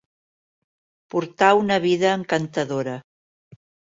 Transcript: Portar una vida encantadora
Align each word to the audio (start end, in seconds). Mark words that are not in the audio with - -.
Portar 1.15 1.51
una 1.59 1.77
vida 1.83 2.15
encantadora 2.21 2.95